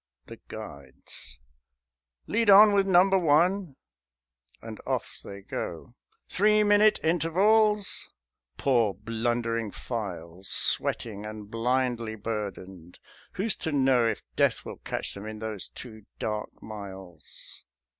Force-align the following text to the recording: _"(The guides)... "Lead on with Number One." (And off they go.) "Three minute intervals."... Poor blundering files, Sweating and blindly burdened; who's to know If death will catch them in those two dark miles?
_"(The 0.29 0.39
guides)... 0.47 1.37
"Lead 2.25 2.49
on 2.49 2.73
with 2.73 2.87
Number 2.87 3.19
One." 3.19 3.75
(And 4.59 4.81
off 4.87 5.19
they 5.23 5.41
go.) 5.41 5.93
"Three 6.27 6.63
minute 6.63 6.99
intervals."... 7.03 8.09
Poor 8.57 8.95
blundering 8.95 9.69
files, 9.69 10.49
Sweating 10.49 11.23
and 11.23 11.51
blindly 11.51 12.15
burdened; 12.15 12.97
who's 13.33 13.55
to 13.57 13.71
know 13.71 14.07
If 14.07 14.23
death 14.35 14.65
will 14.65 14.77
catch 14.77 15.13
them 15.13 15.27
in 15.27 15.37
those 15.37 15.67
two 15.67 16.07
dark 16.17 16.63
miles? 16.63 17.63